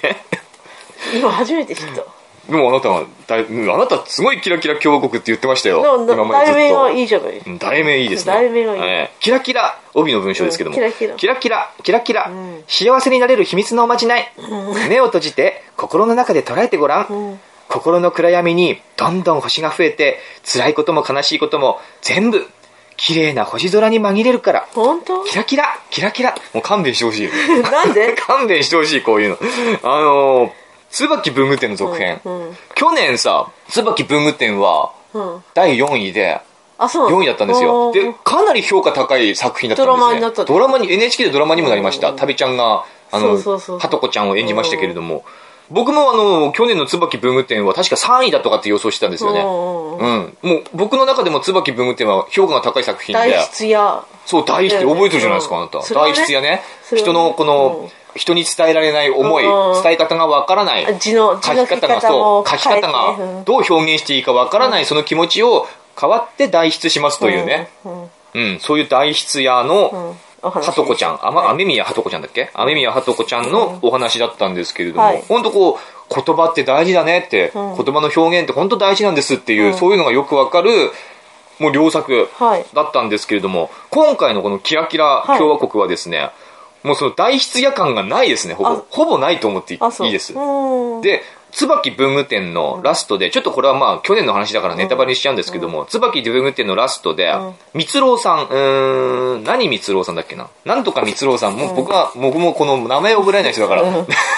[1.14, 2.02] 今初めて知った
[2.48, 5.82] でもあなたはだいうんあなたすごいキラキラ共和国って言ってましたよ。
[6.06, 6.58] な今までずっと。
[6.58, 7.38] 題名がいいじゃない。
[7.38, 8.34] うん題名いいですね。
[8.34, 8.82] 題名がいい。
[8.82, 9.10] ええ。
[9.20, 11.16] キラキラ帯の文章ですけども、うんキラキラ。
[11.16, 12.30] キラキラキラキラ。
[12.68, 14.32] 幸せになれる秘密のおまじない、
[14.88, 22.46] 目を閉じて心の中で捉えてごらん、心の暗闇にどんどん星が増えて辛いことも悲しいことも全部
[22.96, 24.68] 綺麗な星空に紛れるから。
[24.72, 25.24] 本当？
[25.24, 26.34] キラキラキラキラ。
[26.54, 27.30] もう勘弁してほしいよ。
[27.70, 28.14] なんで？
[28.16, 29.38] 勘弁してほしいこういうの。
[29.82, 30.50] あのー
[30.90, 35.44] 椿文具店の続編、うんうん去年さ椿文具店はうん。
[35.54, 36.40] 第4位で
[36.78, 37.92] あ、そうなの4位だったんですよ。
[37.92, 39.98] で、かなり評価高い作品だったんですね。
[39.98, 42.10] ドラマになったドラマに、NHK でドラマにもなりました。
[42.10, 45.24] うん旅ちゃんが、あの、はとこちゃんを演じましたけれども、
[45.70, 49.40] 僕もあの、去年の椿文具店は確か3位だとかって予想してたんですよね。
[49.40, 50.36] うん。
[50.42, 54.04] もう、僕の中でも椿文具店は評価が高い作品大で、質や。
[54.26, 55.78] そう、大筆、覚えてるじゃないですか、あなた。
[55.78, 56.62] 大筆やね。
[56.84, 59.82] それはね人のこの、人に伝えられない思い、うん。
[59.82, 60.98] 伝え方がわからない。
[60.98, 63.44] 字の、字書のき方がそもう書き方がうん。
[63.44, 65.66] どう表現していいかわからないその気持ちを
[65.98, 67.70] 変わって代筆しますというね、
[68.34, 68.58] うん。
[68.60, 72.50] そういう代筆屋うのはとこちゃん、あ雨宮はとこちゃんだっけ？
[72.54, 75.24] 雨宮はとこちゃんのお話だったんですけれども、はい。
[75.26, 77.76] 本当こう、言葉って大事だねって、うん。
[77.76, 79.74] 言葉の表現って本当大事なんですっていう、うん。
[79.74, 80.92] そういうのがよくわかる、
[81.58, 82.66] もう良作はい。
[82.74, 86.30] だったんですけれども、今回のこのキラキラ共和国はですね、
[86.82, 88.70] もうその代筆屋感がないですね、ほあ。
[88.76, 88.84] ぼ。
[88.88, 89.78] ほぼないと思ってい。
[89.78, 90.34] いです。
[90.34, 90.98] う。
[90.98, 91.00] ん。
[91.00, 91.22] で、
[91.56, 100.48] 椿文具店のラストで、ちょっとこれはまあ去年の話だからネタバレにしちゃうんですけども、椿文具店のラストでん、蜜郎さん、うーん、何蜜郎さんだっけな？
[100.66, 103.84] なんとか蜜郎さん、もう僕は、僕もこの名前を覚えられない人だから、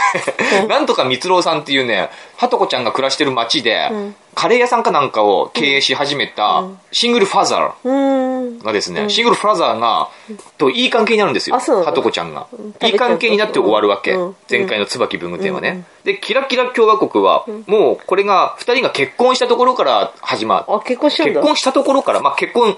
[0.68, 3.90] なんとか蜜郎さんっていうね、はとこちゃんが暮らしてる町で、
[4.36, 8.27] カレー屋さんかなんかを経営し始めた、シングルファザー、うん。
[8.62, 10.08] がですね、シングルファザーが、
[10.56, 11.56] といい関係になるんですよ。
[11.56, 12.86] はとこちゃんがん。
[12.86, 14.36] いい関係になって終わるわけうん。
[14.50, 15.84] 前回の椿文具店はね。
[16.04, 20.80] で、キラキラ共和国は、もうこれが、二人が結婚したところから始まる。
[20.84, 22.76] 結婚したところから、まあ結婚、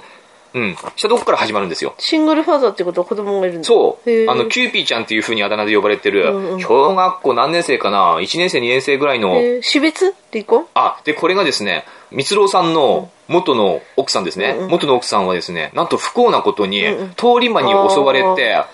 [0.52, 1.94] うん、したところから始まるんですよ。
[1.98, 3.64] シングルファーザーってことは子供がいるんだ。
[3.66, 14.54] そうあの、キューピーちゃんっていう風にあだ名で呼ばれてる、うんうん小学校何年生かな ?1 年生、2年生ぐらいの、えー死別離婚あ、で、これがですね、蜜朗さんの元の奥さんですね。
[14.58, 18.64] うんうん元の奥さんはですね、なんと不幸なことに、うんうん通り魔に襲われて、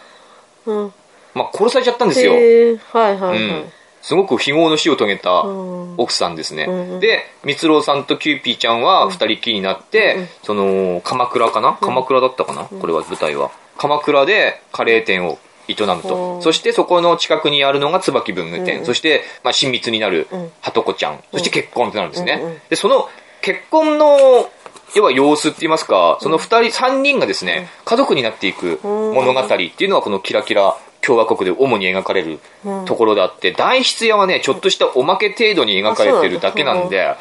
[0.67, 0.93] うん。
[1.35, 2.33] まあ、殺されちゃったんですよ。
[2.33, 3.39] はいはいはい。
[3.39, 3.73] うん。
[4.07, 5.95] すごく非業の死を遂げたうん。
[5.97, 6.67] 奥さんですね。
[6.69, 7.01] うんうん。
[7.01, 11.77] で、蜜朗さんとキューピーちゃんは二人きりになって、その、鎌倉かな？
[11.81, 13.51] 鎌倉だったかな、これは舞台は。
[13.77, 16.37] 鎌倉でカレー店を営むと。
[16.37, 16.43] うん。
[16.43, 18.79] そしてそこの近くにあるのが椿文具店。
[18.79, 18.87] うん。
[18.87, 20.53] そして、まあ、親密になるうん。
[20.61, 21.19] はとこちゃん。
[21.33, 22.39] そして結婚ってなるんですね。
[22.41, 23.09] うんうんで、その
[23.43, 24.49] 結婚の、
[24.95, 32.41] 要は様子って言いますか、その二人、三人がですね、家族になっていく物語っていうのはこのキラキラ共和国で主に描かれる
[32.87, 37.15] ところであって、大筆屋はね、ちょっとしたおまけ程度に描かれてるだけなんで、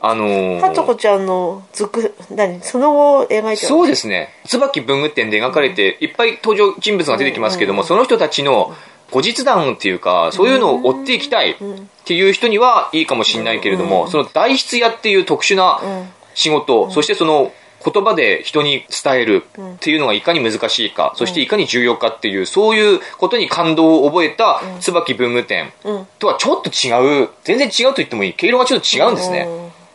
[0.00, 2.60] あのーはとこちゃんの続、何？
[2.60, 4.28] その後を描いてるそうですね。
[4.46, 8.74] 椿文具店で描かれて、いっぱい登場人物が出てきますけども、その人たちの
[9.10, 11.56] 後日談っていうか、そういうのを追っていきたいっ
[12.04, 15.80] ていう人にはいいかもしれないけれども、その代筆屋っていう特殊な
[16.34, 17.52] 仕事、そしてその
[17.84, 19.44] 言葉で人に伝える
[19.74, 28.32] っていうのがいかに難しいか、そしていかに重要かっていう、そういうことに感動を覚えた椿文具店うんとはちょっと違う、全然違うと言ってもいい。
[28.32, 29.48] 毛色がちょっと違うんですね。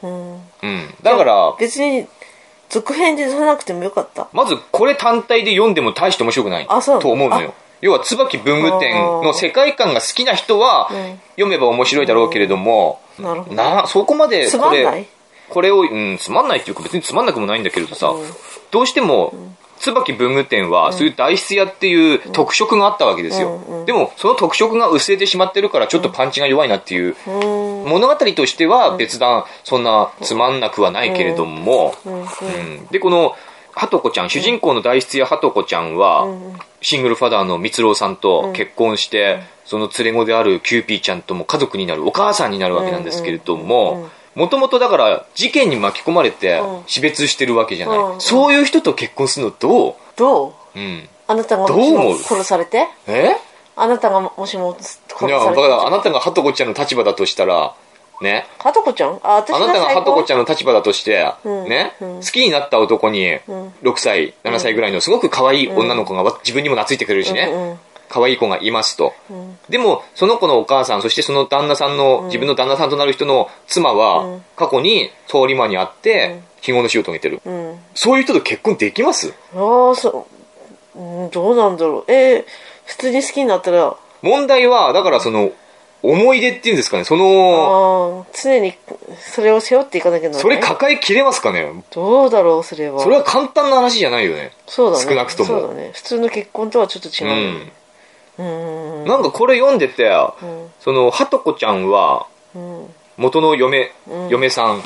[0.04, 0.34] うん。
[0.34, 0.95] うんうん。
[1.02, 2.06] だから、別に
[2.69, 4.28] 続編で出さなくてもよかった。
[4.34, 7.54] まずこれ単体で読んでも大して面白くないあそうなのと思うのよ。
[7.82, 13.56] 要は椿文具店の世界観が好きな人はうん読めば面白いだろうけれども、なるほど。
[13.56, 15.08] な、そこまでつこれ、まんない？
[15.49, 18.23] これを、うん、つまんないっていうか別につまんなくもないんだけれどさ、うん。
[18.71, 19.33] どうしても、
[19.79, 23.83] 椿文具店はそういう代筆屋っていう特色があったわけですよ。
[23.85, 27.89] でもその特色が薄れてしまってるからちょっとパンチが弱いなっていううん。
[27.89, 31.95] 物語としては別段そんなつまんなくはないけれども。
[32.05, 32.88] うん。
[32.88, 33.35] で、この、
[33.71, 36.27] はとこちゃん、主人公の代筆屋はとこちゃんは、
[36.81, 44.09] シングルファザーの蜜朗さんと結婚して、その連れ子であるキューピーちゃんとも家族になる、お母さんになるわけなんですけれども、
[44.39, 46.84] もともとだから事件に巻き込まれてうん。
[46.88, 47.97] 死別してるわけじゃない。
[47.97, 48.21] うん。
[48.21, 50.80] そういう人と結婚するのどどう？
[50.80, 51.10] ううん。
[51.28, 52.13] あなたがもしどう思う？
[52.13, 52.88] も殺されて？
[53.08, 53.36] え？
[53.75, 57.75] あなたがもしも殺さいや、れてだからあなたがはとこちゃんの立場だとしたら、
[58.21, 58.45] ね？
[58.60, 59.19] はとこちゃん？
[59.23, 60.39] あ、私あなたがはとこちゃん。
[60.39, 61.69] ゃんの立場だとして、うん。
[61.69, 62.15] ね、うん。
[62.15, 63.39] 好きになった男に、ん。
[63.84, 69.13] 6歳、7歳ぐらいのすごく可愛い女の子がわ自分にも懐いてくれるしね、うんうん可愛い子がいますと。
[69.32, 77.41] んでも、その子のお母さん、そしてその旦那さんの、自分の旦那さんとなる人の妻は、うん過去に通り魔にあって、非業の死を遂げてる。
[77.45, 77.80] うん。
[77.93, 79.34] そういう人と結婚できます？
[79.54, 80.28] ああ、そ
[80.95, 81.00] う。
[81.00, 82.12] うん、どうなんだろう。
[82.12, 82.45] えー、
[82.86, 85.52] 普通に好きになったら、問題は、だからその、
[86.02, 88.74] 思い出っていうんですかねその常に
[89.19, 90.41] それを背負っていかなきゃならない。
[90.41, 91.84] それ抱えきれますかね？
[91.91, 93.02] どうだろう、それは。
[93.02, 95.06] それは簡単な話じゃないよねそうだね。
[95.06, 95.91] 少なくともそうだね。
[95.93, 97.34] 普通の結婚とはちょっと違うう。
[97.34, 97.45] んうん。
[97.45, 97.72] うん。
[99.06, 100.71] なんかこれ読んでてうん。
[100.80, 102.86] そのはとこちゃんはうん。
[103.17, 104.82] 元の嫁、うん嫁さん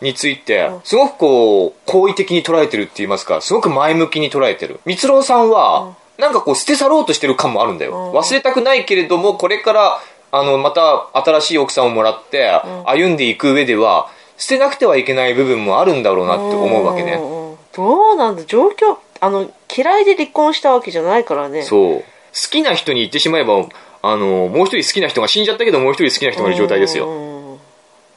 [0.00, 4.80] について、すごくこう、好意的に捉えてるって言いますか、すごく前向きに捉えてる。
[4.84, 7.92] 蜜郎さんは、なんかこう捨て去ろうとしてる感もあるんだよ。
[7.92, 10.00] うん忘れたくないけれども、これから、
[10.32, 17.18] あの、また新しい奥さんをもらって、歩んでいく上では、捨てなくてはいけない部分もあるんだろうなって思うわけね。
[17.76, 22.04] どうなんだ状況あの嫌いで離婚したわけじゃないからねそう。
[22.34, 23.66] 好きな人に言ってしまえば、
[24.02, 27.06] あの、もう一人好きな人が死んじゃったけど、もう一人好きな人がいる状態ですよ。
[27.06, 27.58] よ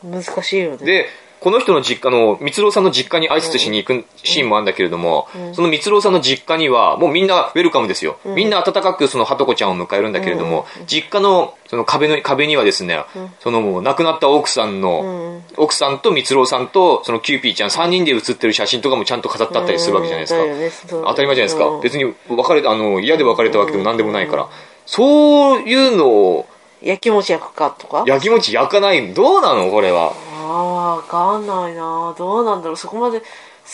[0.04, 1.08] 難しいよねで
[1.40, 13.04] この人の実家の蜜郎さんの実家に挨拶しに行くシーンもあるんだけれども、その蜜郎さんの実家にはもうみんなウェルカムですよ、みんな温かくそのはとこちゃんを迎えるんだけれども、実家のその壁の壁にはですね、
[13.40, 21.82] そのもう亡くなった奥さんの、奥さんと蜜朗さんとそのキューピーちゃん3人で写ってる写真とかもちゃんと飾ってあったりするわけじゃないですか、当たり前じゃないですか、うん。
[21.82, 24.50] 別に別れあの嫌で別れたわけでも何でもないから、
[24.86, 26.48] そういうのを
[26.82, 28.04] 焼きもち焼くかとか？
[28.06, 29.14] 焼きもち焼かない。
[29.14, 29.72] どうなの？
[29.72, 30.14] これは
[30.58, 32.16] ああ分かんないな。
[32.18, 32.78] どうなんだろう。
[32.78, 33.26] そこまで好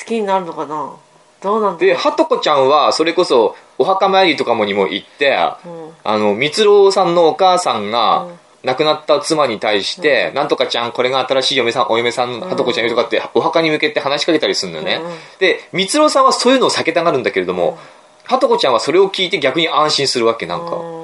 [0.06, 0.94] きになるのかな。
[1.42, 5.92] どうなんだろで、うはとこちゃんは、それこそ、お墓参りとかもにも行って、うん。
[6.04, 8.28] あの、みつろうさんのお母さんが、
[8.64, 15.00] 亡くなった妻に対して、なんとかちゃん、これが新しい嫁さん、お嫁さん、はとこちゃんいるとかって、お墓に向けて話しかけたりするのよね。
[15.02, 17.78] うんうんで、みつろうさんはそういうのを避けたがるんだけれども、
[18.24, 20.76] はとこちゃんはそれを聞いて逆に安心するわけ、なんか。
[20.76, 21.03] うん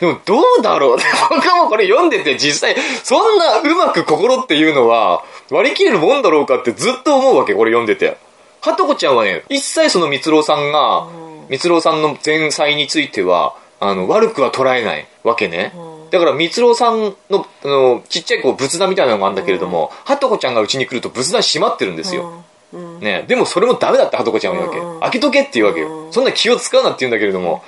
[0.00, 0.98] でも、どうだろう
[1.30, 8.16] 僕はもうこれ読んでて、実際、そんなうまく心っていうのは、割り切れるもんだろうかってずっと思うわけ、これ読んでて。
[8.60, 11.06] はとこちゃんはね、一切そのみつろうさんが、
[11.48, 15.72] みつろうさんの前妻については、あの、悪くは捉えないわけね。
[16.10, 22.42] だから、みつろうさんの、あの、ちっちゃいこう仏壇みたいなのがあるんだけれども、はとこちゃんがうちに来ると仏壇閉まってるんですよ。
[22.72, 23.00] うん。
[23.00, 27.62] ね、でもそれもダメだってはとこちゃんは言うわけ、開けとけって言うわけよ、そんな気を使うなって言うんだけれども、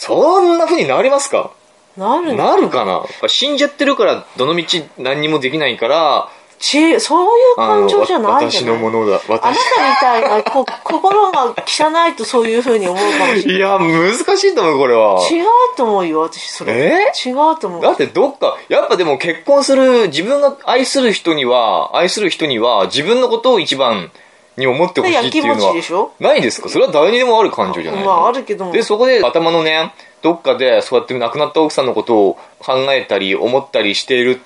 [0.00, 1.50] そんな風になりますか？
[1.96, 3.04] なるなるかな？
[3.28, 4.64] 死んじゃってるからどの道
[4.96, 6.28] 何にもできないから。
[6.60, 13.56] ちそういう感情じゃない私のものだあな私たみたいなこ心が汚いとそういうふうに思うかもしれない。
[13.56, 15.20] いや難しいと思うこれは。
[15.30, 16.72] 違うと思うよ私それ。
[16.72, 17.28] え？
[17.28, 17.82] 違うと思う。
[17.82, 24.10] だってどっかやっぱでも結婚する自分が愛する人には愛する人には自分のことを一番
[24.58, 25.72] に思ってほしいっていうのは
[26.20, 26.68] ないですか？
[26.68, 28.72] それは誰にでもある感情じゃないまああるけども。
[28.72, 34.40] でそこで頭のねどっかでそうやって亡くなった奥さんのことを考えたり思ったりしている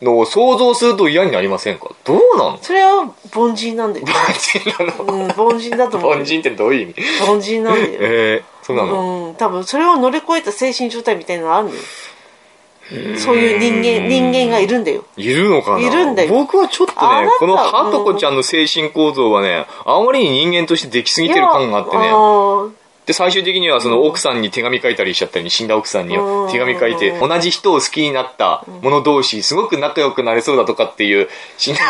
[0.00, 1.90] のを想像すると嫌になりませんか？
[2.04, 5.04] どうなのそれは凡人なんだよ凡人なの？
[5.04, 6.94] うん凡人だと思う凡人ってどういう意味？
[7.28, 7.98] 凡人なんだよ。
[8.00, 11.82] えー、そうなの、うん多分それを乗り越えた精神状態みたいなのあるんだよ
[13.18, 15.04] そういう人間人間がいるんだよ。
[15.16, 15.80] いるのかな？
[15.80, 16.30] いるんだよ。
[16.30, 22.78] 僕はちょっとねこのハトコちゃんの精神構造はねあまりに人間としてできすぎてる感があってね。
[23.04, 26.52] で最終的にはその奥さんに手紙書いたりしちゃったり死んだ奥さんにうん。
[26.52, 27.28] 手紙書いてうん。
[27.28, 31.80] 同じ人を好きになった者同士すごく仲良くなれそうだとかっていう死んだ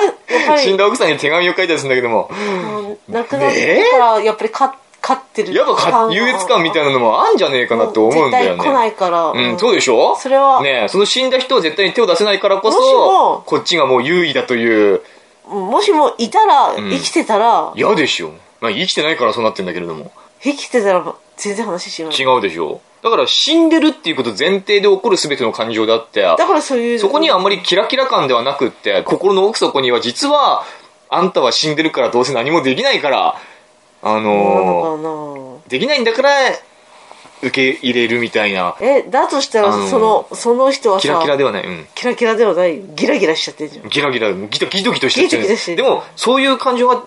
[0.58, 2.30] 死んだ奥さんに手紙を書いたりするんだけども。
[2.30, 3.14] うん。
[3.14, 9.26] 亡くなってからやっぱり勝勝ってるやっぱか優越感みたいなのもあんじゃねえかなと思うんだよ絶対来なねいから。
[9.30, 10.16] うん、そうでしょ？
[10.16, 10.62] それは。
[10.62, 15.02] ねえその死んだ人は絶対に手を出せないからこそもこっちがもう優位だという。
[15.50, 16.76] うんもしもいたらん。
[16.76, 17.72] 生きてたら。
[17.74, 20.12] 嫌でしょ、まあ、生きてないからそうなってんだけれども。
[20.40, 22.12] 生きてたら全然話違う。
[22.12, 22.80] 違うでしょ。
[23.02, 26.98] だから死んでるっていうこと前提で起こる全ての感情であってだからそういう。
[27.00, 30.62] そこにはあんまりキラキラ感ではなくって心の奥底には実は
[31.10, 33.34] あんたは死んでるからどうせ何もできないから
[34.02, 36.30] あなのーのできないんだから
[37.42, 38.76] 受け入れるみたいな。
[38.80, 42.78] えだとしたらそのその人はさキラキラではない、うん、キラキラではない。
[42.78, 43.88] よギラギラしちゃってるじゃん。
[43.88, 45.76] ギラギラギトギトギトしちゃってる。
[45.76, 47.02] でもそういう感情が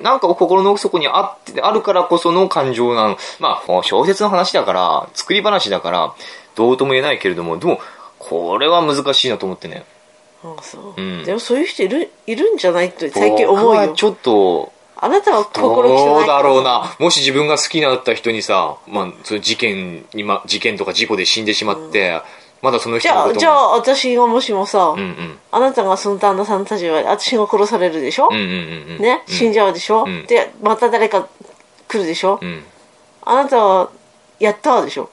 [0.00, 6.14] なんか心の奥底にあってあるからこその感情なのまあ小説の話だから作り話だから
[6.54, 7.80] どうとも言えないけれどもでも
[8.18, 9.84] これは難しいなと思ってね。
[10.44, 11.24] あそう、うん。
[11.24, 13.94] でもそういう人いるいるんじゃないって最近思うよ。
[13.94, 14.72] ちょっと
[15.04, 16.24] あなたはど心汚い。
[16.24, 16.94] うだろうな。
[17.00, 22.22] もし自分が好きになった人にさ、まあ、そういう事件に、ま、事件とか事故で死んでしまって、
[22.62, 23.34] まだそのじ人のことも。
[23.34, 25.38] ゃあじゃあ私がもしもさ、うんうん。
[25.50, 29.02] あなたがその旦那さんたちは私が殺されるでしょ、うんうんうんうん。
[29.02, 30.24] ね、死んじゃうでしょ、うん。
[30.26, 31.28] でまた誰か
[31.88, 32.62] 来るでしょ、うん。
[33.22, 33.90] あなたは
[34.38, 35.10] やったでしょ？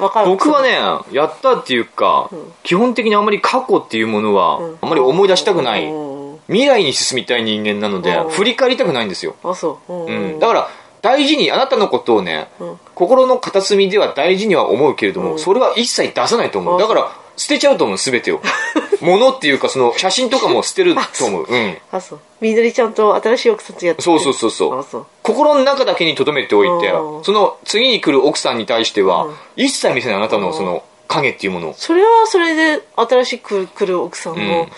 [0.00, 0.28] わかる？
[0.28, 0.78] 僕はね
[1.10, 2.30] やったっていうか、
[2.62, 4.88] 基本的にあんまり過去っていうものは、あん。
[4.88, 6.11] まり思い出したくない、うん
[6.48, 8.30] 未来に進みたい人間なので、うん。
[8.30, 10.68] 振り返りたくないんですよ、あそう、うんうんだから
[11.02, 12.78] 大事にあなたのことをね、うん。
[12.94, 16.76] 心の片隅では大事には思うけれども、それは一切出さないと思う、う。
[16.76, 18.40] んだから好捨てちゃうと思う全てを。
[19.00, 21.46] 物っていうかその写真とかも捨てると思う。
[21.50, 21.56] う。
[21.56, 21.78] ん。
[21.90, 22.20] あそう。
[22.40, 23.98] みどりちゃんと新しい奥さんとやって。
[23.98, 24.78] るそうそうそうそう。
[24.78, 25.06] あそう。
[25.22, 27.24] 心の中だけに留めておいてうん。
[27.24, 29.34] その次に来る奥さんに対しては、うん。
[29.56, 31.74] 一切見せないあなたのその影っていうものを。
[31.76, 34.72] それはそれで新しく来る奥さんうもん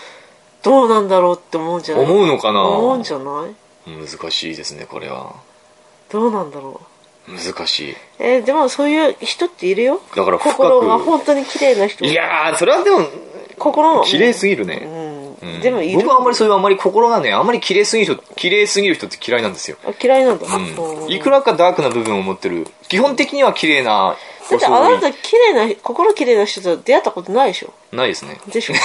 [0.65, 2.05] どうなんだろうって思うんじゃない？
[2.05, 2.63] 思うのかな？
[2.63, 3.55] 思うんじゃない？
[3.87, 5.35] 難しいですねこれは。
[6.11, 6.81] どうなんだろ
[7.27, 7.31] う？
[7.31, 7.95] 難しい。
[8.19, 10.01] えーでもそういう人っているよ。
[10.15, 12.03] だから心が本当に綺麗な人。
[12.05, 12.99] いやーそれはでも
[13.57, 15.61] 心綺麗すぎるね、うん、うん。
[15.61, 15.97] でもいる。
[15.99, 21.07] 僕はあんまりそういうあんまり心がねあんまり綺麗すぎる人綺麗すぎる人って嫌いなんですよ、あ嫌いなんだ、うん、う。
[21.07, 22.67] んいくらかダークな部分を持ってる。
[22.87, 24.15] 基本的には綺麗な
[24.49, 27.73] だってあなた綺麗な心綺麗な人と出会ったことないでしょ？
[27.95, 28.39] ないですね。
[28.51, 28.77] でしょい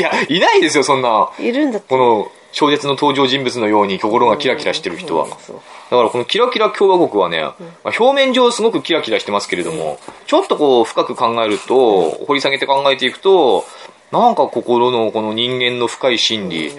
[0.00, 1.30] やいないですよそんな。
[1.38, 1.88] いるんだって。
[1.88, 13.64] この小説の登場人物のように心がキラキラしてる人は、だからこのキラキラ共和国はね、まあ表面上すごくキラキラしてますけれども、ちょっとこう深く考えると、掘り下げて考えていくと、
[14.12, 16.72] なんか心のこの人間の深い心理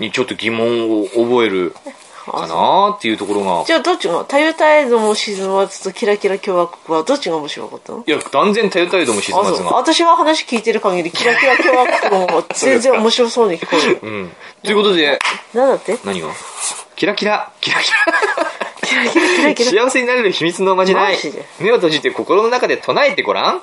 [0.00, 1.74] にちょっと疑問を覚える
[2.32, 8.04] かなっていうところが、じゃあどっちがタユタイドも沈まずとキラキラ共和国はどっちが面白かったの？
[8.06, 9.70] いや、断然頼ったりとも沈まずが。
[9.70, 11.86] 私が話聞いてる限りキラキラ共和
[12.26, 14.00] 国も全然面白そうに聞こえる。
[14.02, 14.30] うん。
[14.62, 15.18] ということで、
[15.52, 15.98] なんだって？
[16.04, 16.28] 何が？
[16.96, 17.96] キラキラ、キラキラ。
[19.56, 21.18] 幸せになれる秘密のおまじない。
[21.58, 23.62] 目を閉じて心の中で唱えてごらん、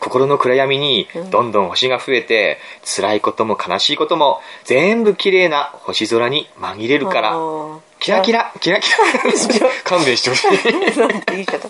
[0.00, 7.36] 心の暗闇にどんどん星が増えて、辛いことも悲しいことも全部綺麗な星空に紛れるから。
[8.00, 8.98] キラキラキラキラ。
[9.84, 10.98] 勘弁してほしい。
[10.98, 11.68] なんて言い方。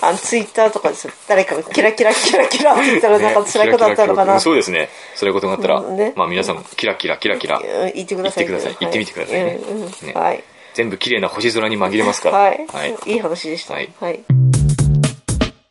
[0.00, 2.74] あのツイッターとかでさ誰かがキラキラキラキラ。
[2.74, 4.88] って言ったらなんか辛いことあったのかな、ねそうですね。
[5.14, 6.12] そういうことがあったら、うんね。
[6.16, 7.58] まあ皆さんキラキラキラキラ。
[7.58, 8.46] うん言ってください。
[8.46, 8.76] 言ってください。
[8.80, 9.60] 言ってみてくださいね。
[9.62, 9.86] うんうん。
[9.86, 10.12] ね。
[10.14, 10.42] はい
[10.76, 12.38] 全部綺麗な星空に紛れますから。
[12.38, 12.94] はい、はい。
[13.06, 13.74] い、い話でした。
[13.74, 13.90] はい。
[13.98, 14.65] はい